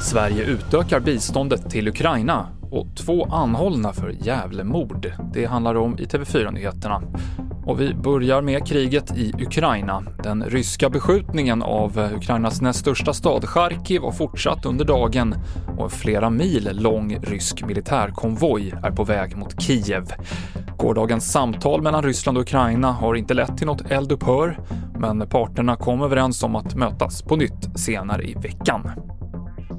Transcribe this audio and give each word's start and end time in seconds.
Sverige 0.00 0.44
utökar 0.44 1.00
biståndet 1.00 1.70
till 1.70 1.88
Ukraina 1.88 2.48
och 2.70 2.86
två 2.96 3.24
anhållna 3.24 3.92
för 3.92 4.14
Gävlemord. 4.20 5.12
Det 5.32 5.44
handlar 5.44 5.74
om 5.74 5.98
i 5.98 6.04
TV4-nyheterna. 6.04 7.02
Och 7.66 7.80
vi 7.80 7.94
börjar 7.94 8.42
med 8.42 8.66
kriget 8.66 9.16
i 9.16 9.32
Ukraina. 9.38 10.02
Den 10.22 10.44
ryska 10.44 10.90
beskjutningen 10.90 11.62
av 11.62 12.10
Ukrainas 12.16 12.60
näst 12.60 12.80
största 12.80 13.12
stad 13.12 13.44
Charkiv 13.44 14.02
har 14.02 14.12
fortsatt 14.12 14.66
under 14.66 14.84
dagen 14.84 15.34
och 15.78 15.84
en 15.84 15.90
flera 15.90 16.30
mil 16.30 16.70
lång 16.72 17.16
rysk 17.22 17.66
militärkonvoj 17.66 18.74
är 18.84 18.90
på 18.90 19.04
väg 19.04 19.36
mot 19.36 19.62
Kiev. 19.62 20.04
Gårdagens 20.80 21.32
samtal 21.32 21.82
mellan 21.82 22.02
Ryssland 22.02 22.38
och 22.38 22.42
Ukraina 22.42 22.92
har 22.92 23.14
inte 23.14 23.34
lett 23.34 23.58
till 23.58 23.66
något 23.66 23.90
eldupphör, 23.90 24.58
men 24.98 25.28
parterna 25.28 25.76
kom 25.76 26.02
överens 26.02 26.42
om 26.42 26.56
att 26.56 26.74
mötas 26.74 27.22
på 27.22 27.36
nytt 27.36 27.80
senare 27.80 28.22
i 28.22 28.34
veckan. 28.34 28.90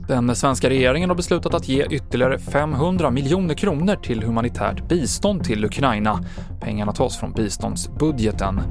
Den 0.07 0.35
svenska 0.35 0.69
regeringen 0.69 1.09
har 1.09 1.15
beslutat 1.15 1.53
att 1.53 1.67
ge 1.67 1.85
ytterligare 1.89 2.39
500 2.39 3.11
miljoner 3.11 3.53
kronor 3.53 3.95
till 3.95 4.23
humanitärt 4.23 4.87
bistånd 4.87 5.43
till 5.43 5.65
Ukraina. 5.65 6.23
Pengarna 6.61 6.91
tas 6.91 7.17
från 7.17 7.33
biståndsbudgeten. 7.33 8.61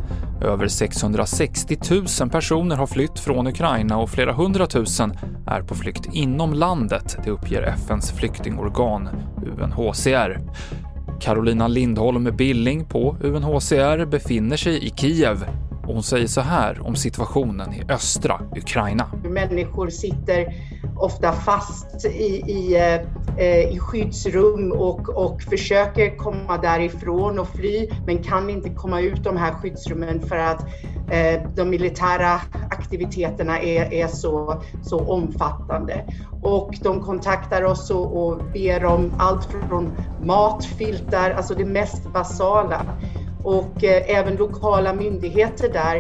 Över 0.43 0.69
660 0.69 1.79
000 2.21 2.31
personer 2.31 2.77
har 2.77 2.87
flytt 2.87 3.19
från 3.19 3.47
Ukraina 3.47 3.99
och 3.99 4.11
flera 4.11 4.33
hundratusen 4.33 5.13
är 5.47 5.63
på 5.63 5.75
flykt 5.75 6.09
inom 6.13 6.55
landet, 6.55 7.19
det 7.25 7.31
uppger 7.31 7.63
FNs 7.63 8.13
flyktingorgan 8.13 9.09
UNHCR. 9.59 10.41
Carolina 11.21 11.69
Lindholm 11.69 12.37
Billing 12.37 12.85
på 12.85 13.17
UNHCR 13.21 14.05
befinner 14.05 14.57
sig 14.57 14.87
i 14.87 14.91
Kiev 14.91 15.45
och 15.87 15.95
hon 15.95 16.03
säger 16.03 16.27
så 16.27 16.41
här 16.41 16.87
om 16.87 16.97
situationen 16.97 17.75
i 17.75 17.83
östra 17.93 18.41
Ukraina. 18.57 19.11
Människor 19.25 19.91
sitter 19.91 20.55
ofta 20.97 21.33
fast 21.33 22.05
i, 22.05 22.43
i, 22.47 22.77
eh, 23.37 23.75
i 23.75 23.79
skyddsrum 23.79 24.73
och, 24.73 25.09
och 25.09 25.43
försöker 25.43 26.17
komma 26.17 26.59
därifrån 26.59 27.39
och 27.39 27.49
fly 27.49 27.89
men 28.07 28.23
kan 28.23 28.51
inte 28.51 28.71
komma 28.71 29.01
ut 29.01 29.25
de 29.25 29.37
här 29.37 29.53
skyddsrummen 29.53 30.21
för 30.21 30.37
att 30.37 30.63
eh, 31.11 31.43
de 31.57 31.71
militära 31.71 32.41
aktiviteterna 32.91 33.61
är, 33.61 33.93
är 33.93 34.07
så, 34.07 34.63
så 34.83 34.99
omfattande. 34.99 36.05
Och 36.43 36.79
de 36.83 37.01
kontaktar 37.01 37.63
oss 37.63 37.91
och, 37.91 38.27
och 38.27 38.39
ber 38.53 38.85
om 38.85 39.13
allt 39.19 39.45
från 39.45 39.93
mat, 40.23 40.65
filtar, 40.65 41.31
alltså 41.31 41.55
det 41.55 41.65
mest 41.65 42.13
basala. 42.13 42.87
Och 43.45 43.85
eh, 43.85 44.19
även 44.19 44.37
lokala 44.37 44.95
myndigheter 44.95 45.73
där 45.73 45.97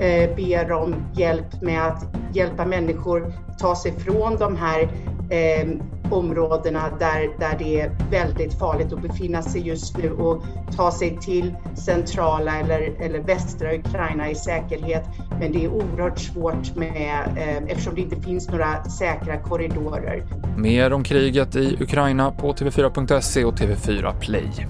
eh, 0.00 0.36
ber 0.36 0.72
om 0.72 0.94
hjälp 1.14 1.62
med 1.62 1.86
att 1.86 2.04
hjälpa 2.32 2.66
människor 2.66 3.32
ta 3.58 3.76
sig 3.76 3.92
från 3.92 4.36
de 4.36 4.56
här 4.56 4.82
eh, 5.30 5.68
områdena 6.12 6.90
där, 6.98 7.38
där 7.38 7.58
det 7.58 7.80
är 7.80 7.90
väldigt 8.10 8.58
farligt 8.58 8.92
att 8.92 9.02
befinna 9.02 9.42
sig 9.42 9.60
just 9.66 9.98
nu 9.98 10.10
och 10.10 10.42
ta 10.76 10.92
sig 10.92 11.18
till 11.18 11.54
centrala 11.74 12.60
eller, 12.60 12.80
eller 13.00 13.18
västra 13.18 13.74
Ukraina 13.74 14.30
i 14.30 14.34
säkerhet. 14.34 15.04
Men 15.40 15.52
det 15.52 15.64
är 15.64 15.68
oerhört 15.68 16.18
svårt 16.18 16.76
med, 16.76 17.28
eh, 17.36 17.72
eftersom 17.72 17.94
det 17.94 18.00
inte 18.00 18.20
finns 18.20 18.48
några 18.48 18.84
säkra 18.84 19.36
korridorer. 19.40 20.24
Mer 20.56 20.92
om 20.92 21.04
kriget 21.04 21.56
i 21.56 21.76
Ukraina 21.80 22.30
på 22.30 22.52
TV4.se 22.52 23.44
och 23.44 23.54
TV4 23.54 24.20
Play. 24.20 24.66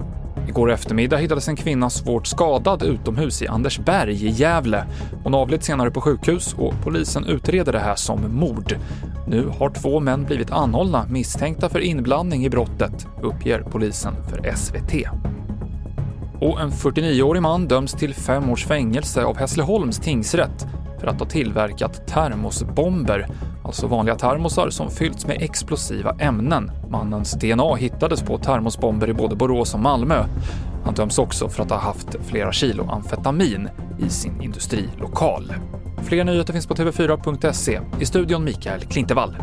Igår 0.50 0.70
eftermiddag 0.70 1.16
hittades 1.16 1.48
en 1.48 1.56
kvinna 1.56 1.90
svårt 1.90 2.26
skadad 2.26 2.82
utomhus 2.82 3.42
i 3.42 3.46
Andersberg 3.46 4.26
i 4.26 4.28
Gävle. 4.28 4.84
Hon 5.24 5.34
avled 5.34 5.62
senare 5.62 5.90
på 5.90 6.00
sjukhus 6.00 6.54
och 6.58 6.74
polisen 6.84 7.24
utreder 7.24 7.72
det 7.72 7.78
här 7.78 7.94
som 7.94 8.36
mord. 8.36 8.76
Nu 9.30 9.46
har 9.58 9.70
två 9.70 10.00
män 10.00 10.24
blivit 10.24 10.50
anhållna 10.50 11.06
misstänkta 11.08 11.68
för 11.68 11.80
inblandning 11.80 12.44
i 12.44 12.50
brottet, 12.50 13.06
uppger 13.22 13.62
polisen 13.62 14.14
för 14.28 14.54
SVT. 14.56 14.92
Och 16.40 16.60
en 16.60 16.70
49-årig 16.70 17.42
man 17.42 17.68
döms 17.68 17.92
till 17.92 18.14
fem 18.14 18.50
års 18.50 18.66
fängelse 18.66 19.24
av 19.24 19.36
Hässleholms 19.36 19.98
tingsrätt 19.98 20.66
för 21.00 21.06
att 21.06 21.20
ha 21.20 21.26
tillverkat 21.26 22.06
termosbomber, 22.06 23.28
alltså 23.64 23.86
vanliga 23.86 24.16
termosar 24.16 24.70
som 24.70 24.90
fyllts 24.90 25.26
med 25.26 25.42
explosiva 25.42 26.16
ämnen. 26.18 26.70
Mannens 26.88 27.32
DNA 27.32 27.74
hittades 27.74 28.22
på 28.22 28.38
termosbomber 28.38 29.10
i 29.10 29.14
både 29.14 29.36
Borås 29.36 29.74
och 29.74 29.80
Malmö. 29.80 30.24
Han 30.84 30.94
döms 30.94 31.18
också 31.18 31.48
för 31.48 31.62
att 31.62 31.70
ha 31.70 31.78
haft 31.78 32.16
flera 32.20 32.52
kilo 32.52 32.90
amfetamin 32.90 33.68
i 33.98 34.08
sin 34.08 34.42
industrilokal. 34.42 35.52
Fler 36.04 36.24
nyheter 36.24 36.52
finns 36.52 36.66
på 36.66 36.74
tv4.se. 36.74 37.80
I 38.00 38.06
studion 38.06 38.44
Mikael 38.44 38.80
Klintevall. 38.80 39.36